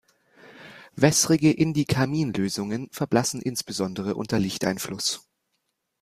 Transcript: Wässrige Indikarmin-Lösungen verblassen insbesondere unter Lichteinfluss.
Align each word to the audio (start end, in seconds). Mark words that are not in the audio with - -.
Wässrige 0.95 1.51
Indikarmin-Lösungen 1.51 2.89
verblassen 2.91 3.39
insbesondere 3.39 4.15
unter 4.15 4.39
Lichteinfluss. 4.39 5.29